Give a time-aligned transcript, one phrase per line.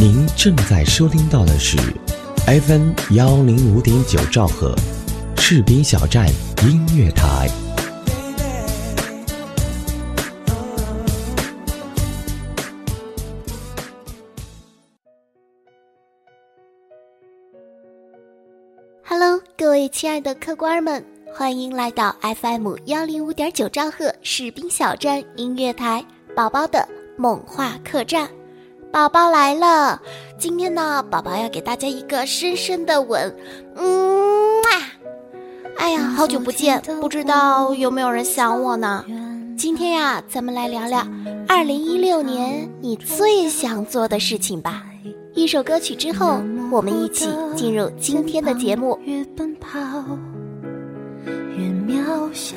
[0.00, 1.76] 您正在收听到的是
[2.46, 4.74] FM 幺零五点九兆赫，
[5.36, 6.26] 士兵小站
[6.62, 7.46] 音乐台。
[19.04, 26.02] Hello，各位亲爱的客官们，欢迎来到 FM 幺零五点九兆赫士兵小站音乐台，
[26.34, 26.88] 宝宝的
[27.18, 28.39] 梦话客栈。
[28.92, 30.02] 宝宝来了，
[30.36, 33.32] 今天呢，宝宝要给大家一个深深的吻，
[33.76, 34.66] 嗯啊！
[35.78, 39.04] 哎呀，好久不见，不知道有没有人想我呢？
[39.56, 41.06] 今天呀，咱们来聊聊
[41.46, 44.82] 二零一六年你最想做的事情吧。
[45.34, 48.98] 一首歌曲之后，我们一起进入今天的节目。
[49.04, 49.78] 越奔跑
[51.56, 52.56] 越渺小，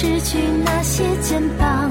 [0.00, 1.87] 失去那些肩膀。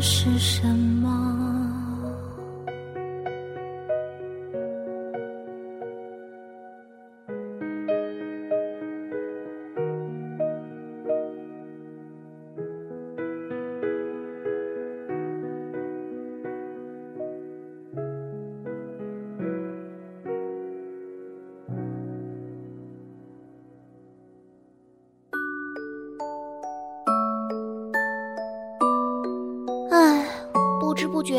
[0.00, 1.37] 是什么。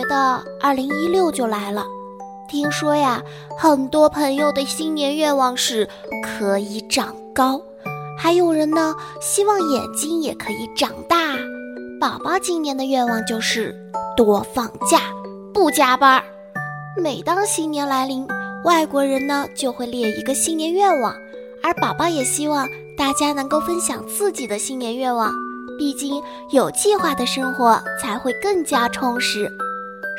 [0.09, 1.85] 的，二零一六就来了。
[2.50, 3.23] 听说呀，
[3.57, 5.88] 很多朋友的新年愿望是
[6.23, 7.61] 可以长高，
[8.17, 11.15] 还有人呢希望眼睛也可以长大。
[12.01, 13.73] 宝宝今年的愿望就是
[14.17, 15.00] 多放假，
[15.53, 16.21] 不加班。
[16.97, 18.27] 每当新年来临，
[18.65, 21.13] 外国人呢就会列一个新年愿望，
[21.61, 22.67] 而宝宝也希望
[22.97, 25.31] 大家能够分享自己的新年愿望。
[25.77, 26.21] 毕竟
[26.51, 29.50] 有计划的生活才会更加充实。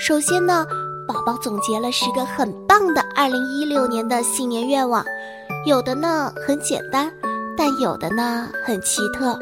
[0.00, 0.66] 首先呢，
[1.06, 5.04] 宝宝总结了十个很棒的2016年的新年愿望，
[5.66, 7.12] 有的呢很简单，
[7.54, 9.38] 但有的呢很奇特，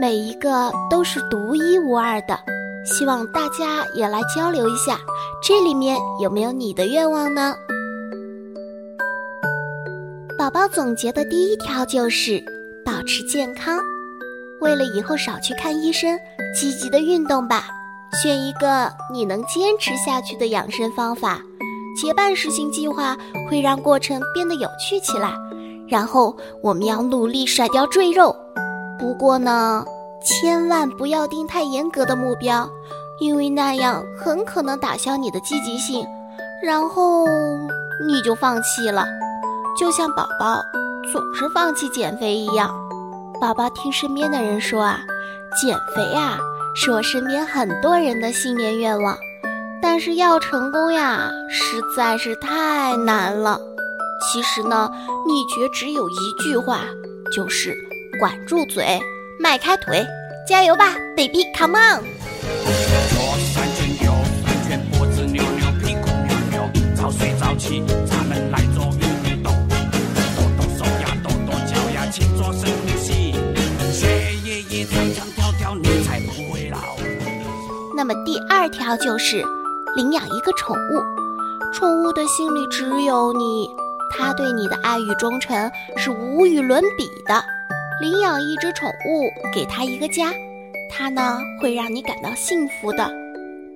[0.00, 2.36] 每一个都是独一无二的。
[2.84, 4.98] 希望大家也来交流一下，
[5.40, 7.54] 这里面有没有你的愿望呢？
[10.36, 12.42] 宝宝总结的第一条就是
[12.84, 13.78] 保持健康，
[14.60, 16.18] 为了以后少去看医生，
[16.52, 17.66] 积极的运动吧，
[18.20, 21.40] 选一个你能坚持下去的养生方法，
[21.96, 23.16] 结伴实行计划
[23.48, 25.32] 会让过程变得有趣起来。
[25.88, 28.34] 然后我们要努力甩掉赘肉，
[28.98, 29.84] 不过呢。
[30.24, 32.70] 千万不要定太严格的目标，
[33.18, 36.06] 因为那样很可能打消你的积极性，
[36.62, 37.26] 然后
[38.06, 39.04] 你就放弃了。
[39.76, 40.62] 就像宝宝
[41.12, 42.72] 总是放弃减肥一样。
[43.40, 45.00] 宝宝听身边的人说啊，
[45.60, 46.38] 减肥啊
[46.74, 49.16] 是我身边很多人的新年愿望，
[49.80, 53.60] 但是要成功呀实在是太难了。
[54.32, 54.90] 其实呢，
[55.26, 56.80] 秘诀只有一句话，
[57.30, 57.76] 就是
[58.18, 58.98] 管住嘴。
[59.38, 60.04] 迈开腿，
[60.48, 62.00] 加油吧，baby，come on！
[62.00, 64.12] 左三圈，右
[64.44, 69.52] 三圈，脖子扭扭，屁股扭扭，早睡早起，咱们来做运动，
[70.36, 73.34] 抖抖手呀，抖抖脚呀，请做深呼吸，
[73.92, 76.61] 血液也跳跳跳跳，你才不会。
[77.94, 79.44] 那么第二条就是
[79.94, 81.02] 领养一个宠物，
[81.72, 83.68] 宠物的心里只有你，
[84.10, 87.42] 它对你的爱与忠诚是无与伦比的。
[88.00, 90.32] 领养一只宠物，给它一个家，
[90.90, 93.10] 它呢会让你感到幸福的。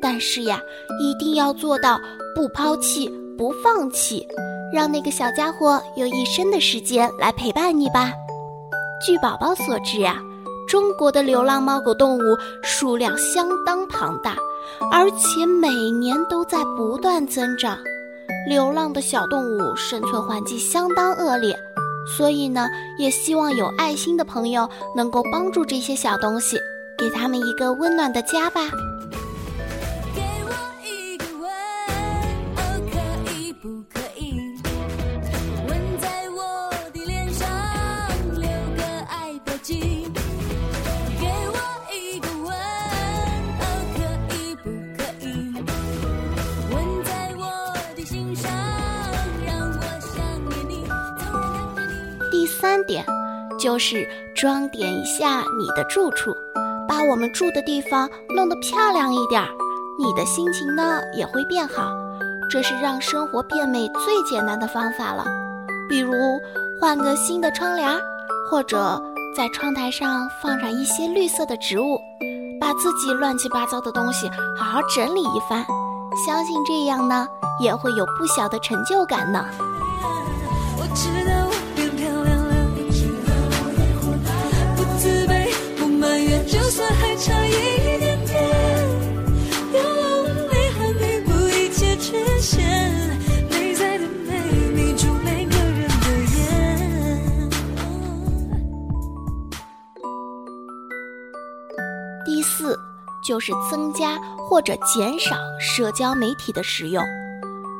[0.01, 0.61] 但是呀，
[1.01, 2.01] 一定要做到
[2.35, 3.09] 不抛弃、
[3.39, 4.27] 不放弃，
[4.73, 8.13] 让那个小家伙有一生的时间来陪伴你吧。
[9.05, 10.17] 据宝宝所知呀，
[10.69, 14.37] 中国的流浪猫狗动物数量相当庞大，
[14.91, 17.79] 而且每年都在不断增长。
[18.49, 21.57] 流浪的小动物生存环境相当恶劣。
[22.17, 22.69] 所以呢，
[22.99, 26.57] 也希望有爱心的朋友能够帮助这些小东西，
[26.97, 28.61] 给他们一个温暖的家吧。
[52.87, 53.05] 点，
[53.59, 56.35] 就是装点一下你的住处，
[56.89, 59.49] 把我们住的地方弄得漂亮一点儿，
[59.99, 61.91] 你的心情呢也会变好。
[62.49, 65.25] 这是让生活变美最简单的方法了。
[65.89, 66.13] 比如
[66.81, 67.91] 换个新的窗帘，
[68.51, 69.03] 或者
[69.37, 71.99] 在窗台上放上一些绿色的植物，
[72.61, 75.65] 把自己乱七八糟的东西好好整理一番，
[76.25, 77.27] 相信这样呢
[77.61, 79.45] 也会有不小的成就感呢。
[80.79, 81.36] 我知道
[86.77, 88.47] 色还差一点点
[102.27, 102.79] 第四，
[103.25, 107.03] 就是增加或者减少社交媒体的使用。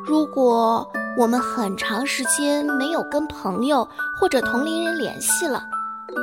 [0.07, 0.89] 如果
[1.19, 3.87] 我们很长时间没有跟朋友
[4.19, 5.61] 或者同龄人联系了，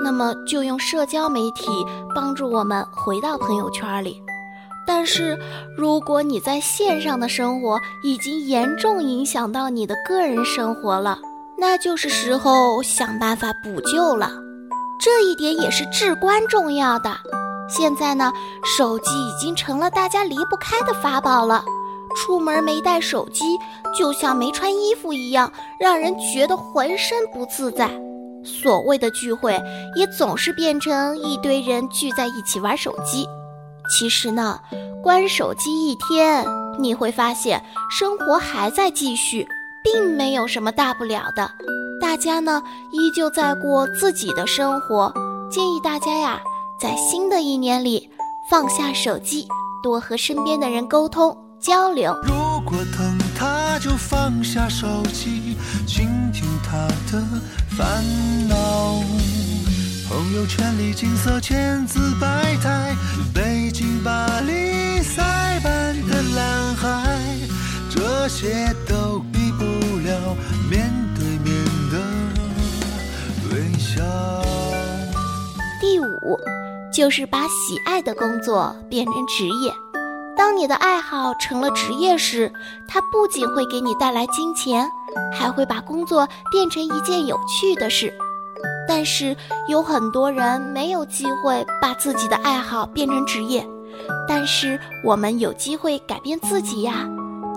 [0.02, 1.66] 那么就用社交媒体
[2.14, 4.20] 帮助我们回到朋友圈里。
[4.86, 5.38] 但是，
[5.76, 11.18] 如果你在线上的生活已经严重影响到你的个人生活了，
[11.56, 14.30] 那就是时候想办法补救了。
[15.00, 17.16] 这一点也是至关重要的。
[17.66, 18.30] 现在呢，
[18.76, 21.64] 手机已经成了大家离不开的法宝了。
[22.16, 23.44] 出门没带手机，
[23.96, 27.90] 就像没穿衣服一样，让人觉得浑身不自在。
[28.44, 29.60] 所谓的聚会，
[29.96, 33.26] 也总是变成一堆人聚在一起玩手机。
[33.90, 34.60] 其实呢，
[35.02, 36.44] 关手机一天，
[36.78, 39.46] 你会发现生活还在继续，
[39.82, 41.50] 并没有什么大不了的。
[42.00, 45.12] 大家呢，依旧在过自己的生活。
[45.50, 46.40] 建议大家呀，
[46.80, 48.10] 在新的一年里，
[48.50, 49.46] 放下手机，
[49.82, 52.12] 多和身边的人沟通交流。
[52.22, 57.22] 如果疼他，就放下手机，倾听他的
[57.76, 58.02] 烦
[58.48, 59.02] 恼。
[60.08, 62.94] 朋友圈里金色千姿百态，
[63.34, 65.22] 北京、巴黎、塞
[65.62, 66.14] 班的。
[68.42, 70.36] 也都比不了
[70.68, 71.98] 面对面的
[73.50, 74.02] 微笑。
[75.80, 76.38] 第五，
[76.92, 79.72] 就是把喜爱的工作变成职业。
[80.44, 82.52] 当你的爱好成了职业时，
[82.86, 84.86] 它不仅会给你带来金钱，
[85.32, 88.12] 还会把工作变成一件有趣的事。
[88.86, 89.34] 但是
[89.68, 93.66] 有很多人没有机会把自己的爱好变成职业，
[94.28, 97.08] 但是我们有机会改变自己呀！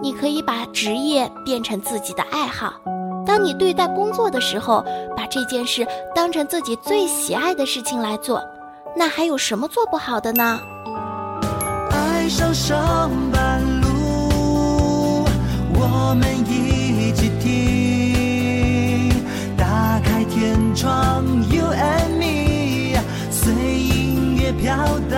[0.01, 2.75] 你可以把职业变成自己的爱好。
[3.25, 4.82] 当你对待工作的时候，
[5.13, 8.41] 把这件事当成自己最喜爱的事情来做，
[8.96, 10.58] 那还有什么做不好的呢？
[12.29, 15.25] 上上班路，
[15.74, 19.10] 我们一起听，
[19.55, 23.00] 打开天窗，You and me，
[23.31, 24.75] 随音乐飘
[25.10, 25.17] 荡。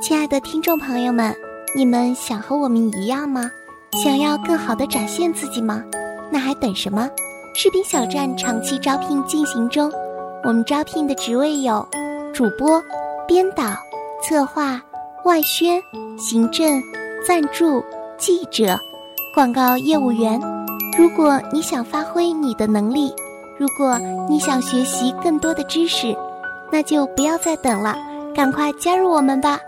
[0.00, 1.34] 亲爱的听众朋友们，
[1.74, 3.50] 你们想和我们一样吗？
[4.04, 5.82] 想要更好的展现自己吗？
[6.30, 7.08] 那还等什么？
[7.54, 9.90] 视频小站长期招聘进行中，
[10.44, 11.86] 我们招聘的职位有
[12.32, 12.82] 主播、
[13.26, 13.64] 编导、
[14.22, 14.80] 策划、
[15.24, 15.82] 外宣、
[16.18, 16.82] 行政、
[17.26, 17.82] 赞助、
[18.18, 18.78] 记者、
[19.34, 20.38] 广告业务员。
[20.98, 23.10] 如果你想发挥你的能力，
[23.58, 26.14] 如果你想学习更多的知识，
[26.70, 27.96] 那就不要再等了，
[28.34, 29.58] 赶快加入我们吧！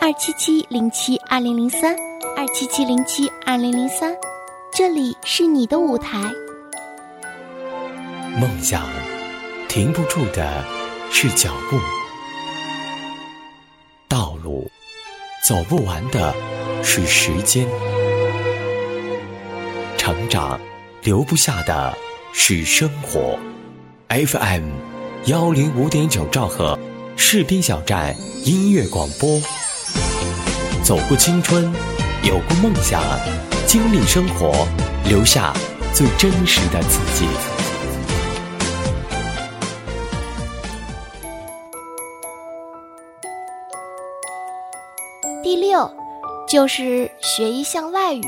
[0.00, 1.94] 二七七零七二零零三，
[2.34, 4.16] 二七七零七二零零三。
[4.72, 6.18] 这里是你的舞台。
[8.40, 8.82] 梦想，
[9.68, 10.64] 停不住的
[11.10, 11.76] 是脚步；
[15.46, 16.34] 走不完的
[16.82, 17.66] 是时间；
[19.98, 20.58] 成长，
[21.02, 21.94] 留不下的
[22.32, 23.38] 是生活。
[24.08, 24.70] FM
[25.26, 26.78] 幺零五点九兆赫，
[27.16, 29.38] 士兵小站音乐广播。
[30.82, 31.70] 走过青春，
[32.22, 33.02] 有过梦想。
[33.66, 34.66] 经历生活，
[35.10, 35.52] 留下
[35.92, 37.26] 最真实的自己。
[45.44, 45.90] 第六，
[46.48, 48.22] 就是学一项外语，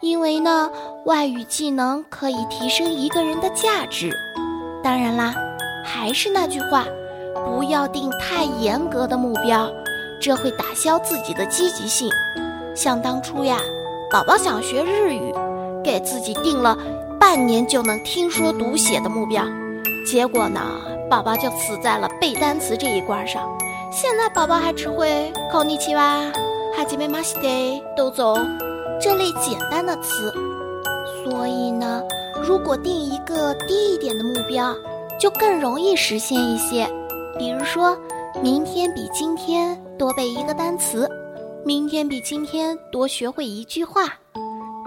[0.00, 0.70] 因为呢，
[1.04, 4.10] 外语技能可以提升一个人的价值。
[4.82, 5.34] 当然啦，
[5.84, 6.86] 还是那句话，
[7.44, 9.70] 不要定太严格的目标，
[10.18, 12.08] 这会打消自己的积极性。
[12.74, 13.58] 想当初呀。
[14.10, 15.34] 宝宝想学日语，
[15.84, 16.78] 给自己定了
[17.18, 19.44] 半年就能听说读写的目标，
[20.06, 20.60] 结果呢，
[21.10, 23.42] 宝宝就死在了背单词这一关上。
[23.98, 26.20] 现在宝宝还只会口尼奇哇、
[26.76, 27.48] 哈基梅马西德、
[27.96, 28.36] 豆走
[29.00, 30.30] 这类简单的词。
[31.24, 32.02] 所以呢，
[32.46, 34.76] 如果定一个低一点的目标，
[35.18, 36.86] 就更容易实现一些。
[37.38, 37.96] 比如说，
[38.42, 41.10] 明天比今天多背一个单词。
[41.64, 44.02] 明天比今天多学会一句话，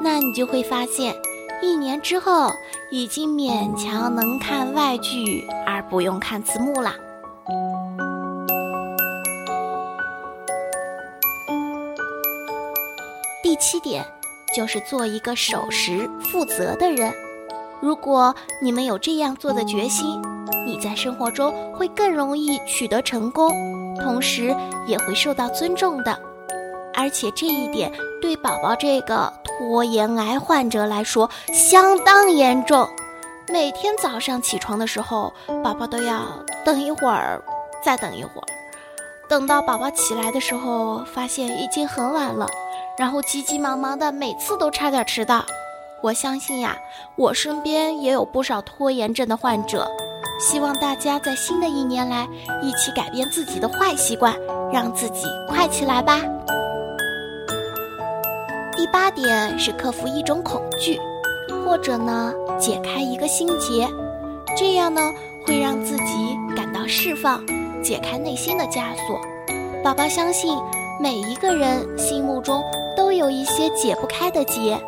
[0.04, 1.16] 那你就会发现，
[1.64, 2.52] 一年之后
[2.92, 6.94] 已经勉强能看外剧而不用看字幕啦。
[13.60, 14.06] 七点
[14.56, 17.14] 就是做一个守时、负责的人。
[17.82, 20.22] 如果你们有这样做的决心，
[20.66, 23.52] 你在生活中会更容易取得成功，
[24.00, 24.56] 同时
[24.88, 26.20] 也会受到尊重的。
[26.94, 32.88] 而且这一点对宝宝这个拖延癌患者来说相当严重。
[33.48, 36.22] 每天早上起床的时候，宝宝都要
[36.66, 37.42] 等一会儿，
[37.82, 38.48] 再等一会儿，
[39.30, 42.48] 等到宝宝起来的时候，发现已经很晚了，
[43.00, 45.46] 然后急急忙忙的，每次都差点迟到。
[46.02, 46.78] 我相信呀，
[47.16, 49.90] 我身边也有不少拖延症的患者。
[50.38, 52.28] 希望大家在新的一年来
[52.62, 54.36] 一起改变自己的坏习惯，
[54.70, 56.20] 让自己快起来吧。
[58.76, 61.00] 第八点是克服一种恐惧，
[61.64, 63.88] 或者呢解开一个心结，
[64.58, 65.02] 这样呢
[65.48, 67.42] 会让自己感到释放，
[67.82, 69.22] 解开内心的枷锁。
[69.82, 70.58] 宝宝相信
[71.02, 72.62] 每一个人心目中
[72.96, 74.80] 都有一些解不开的结，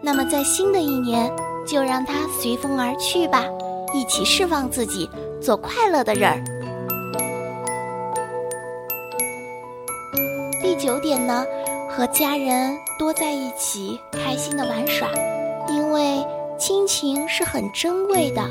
[0.00, 1.30] 那么在新的一年
[1.66, 3.44] 就让它随风而去吧，
[3.92, 5.08] 一起释放自己，
[5.40, 6.42] 做快乐的人儿。
[10.62, 11.44] 第九点呢？
[11.96, 15.08] 和家人多在一起，开心的玩耍，
[15.68, 16.26] 因为
[16.58, 18.42] 亲情是很珍贵的，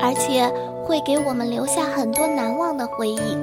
[0.00, 0.52] 而且
[0.84, 3.38] 会给我们留下很多难忘的回忆。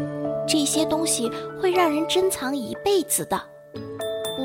[0.46, 1.32] 这些东西
[1.62, 3.42] 会让人珍藏一辈子的。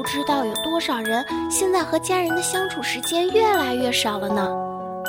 [0.00, 4.48] 不知道有多少人现在和家人的相处时间越来越少了呢？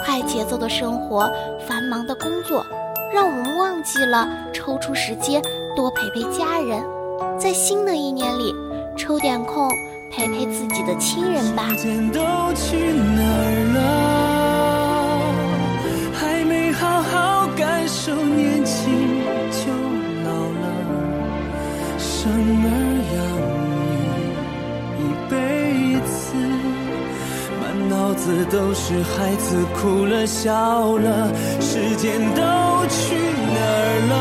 [0.04, 1.32] 快节奏的生活，
[1.66, 2.66] 繁忙的工作，
[3.14, 5.42] 让我们忘记了抽出时间
[5.78, 6.84] 多陪陪家人。
[7.40, 8.54] 在新的一年里，
[8.98, 9.70] 抽点空。
[10.12, 11.70] 陪陪自己的亲人吧。
[11.70, 12.20] 时间都
[12.54, 13.80] 去哪儿了？
[16.20, 19.72] 还没好好感受年轻就
[20.26, 20.68] 老了，
[21.98, 22.91] 生儿
[28.22, 32.42] 子都是孩子哭了笑了，时间都
[32.88, 33.16] 去
[33.56, 34.14] 哪儿了？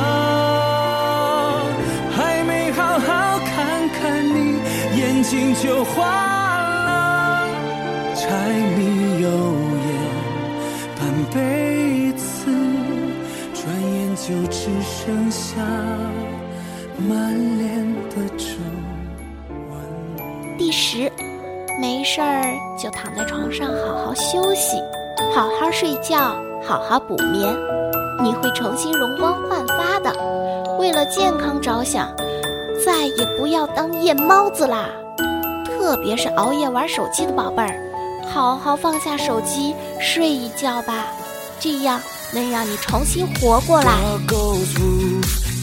[2.17, 4.59] 还没好好看看你，
[4.99, 6.01] 眼睛就花
[6.87, 7.47] 了。
[8.17, 8.25] 柴
[8.79, 9.29] 米油
[9.85, 9.89] 盐
[10.97, 11.01] 半
[11.35, 12.25] 辈子，
[13.53, 15.47] 转眼就只剩下
[17.07, 17.13] 满
[17.59, 17.69] 脸
[18.09, 18.45] 的皱
[19.69, 19.71] 纹。
[20.57, 21.13] 第十，
[21.81, 24.77] 没事儿就躺在床上好好休息，
[25.35, 27.57] 好好睡觉，好好补眠，
[28.23, 30.15] 你会重新容光焕发的。
[30.79, 32.15] 为了健康着想，
[32.85, 34.91] 再也不要当夜猫子啦！
[35.65, 37.75] 特别是熬夜玩手机的宝贝儿，
[38.31, 41.07] 好好放下手机，睡一觉吧，
[41.59, 41.99] 这样
[42.35, 43.93] 能让你重新活过来。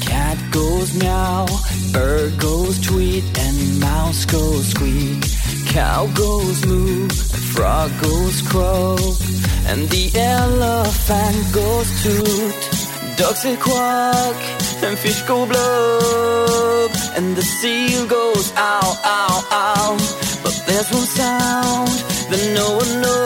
[0.02, 1.46] Cat goes meow,
[1.94, 5.37] bird goes tweet, and mouse goes squeak.
[5.70, 7.08] Cow goes moo,
[7.54, 9.18] frog goes croak,
[9.68, 13.18] and the elephant goes toot.
[13.18, 14.36] Ducks say quack,
[14.84, 19.98] and fish go blub, and the seal goes ow, ow, ow.
[20.44, 21.90] But there's one sound
[22.30, 23.17] that no one knows.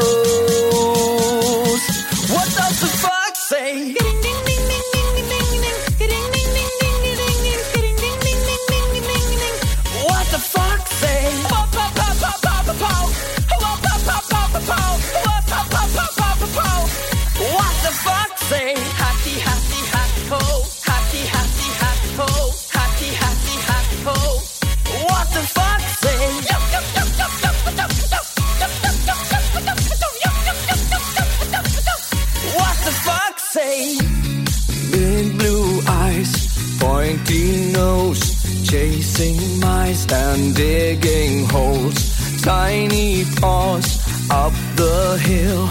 [37.74, 38.24] Nose,
[38.64, 42.42] chasing mice and digging holes.
[42.42, 45.68] Tiny paws up the hill.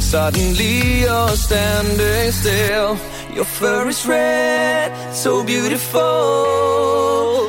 [0.00, 2.96] Suddenly you're standing still.
[3.34, 6.00] Your fur is red, so beautiful,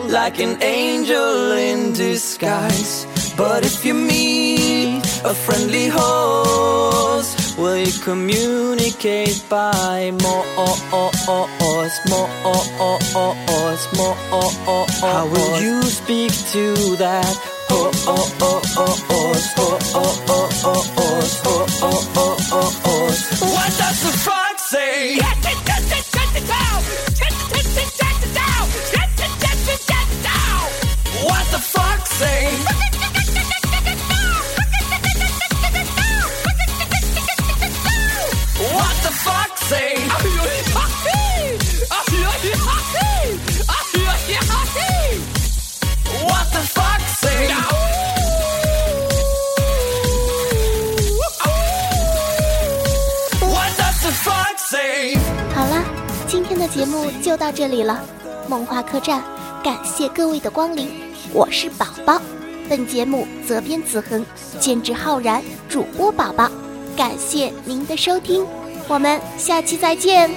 [0.10, 3.08] like an angel in disguise.
[3.36, 12.00] But if you meet a friendly horse, Will you communicate by Morse, Morse,
[13.96, 15.00] Morse?
[15.00, 17.38] How will you speak to that?
[17.70, 20.81] Oh, oh, oh, oh, oh, oh, oh, oh, oh.
[55.54, 55.84] 好了，
[56.28, 58.04] 今天的节目就到这里了。
[58.48, 59.22] 梦话客栈，
[59.64, 60.90] 感谢各位的光临，
[61.34, 62.22] 我是宝宝。
[62.70, 64.26] 本节目责编子恒，
[64.60, 66.50] 监制浩然，主播宝宝。
[66.96, 68.46] 感谢您的收听，
[68.88, 70.30] 我们下期再见。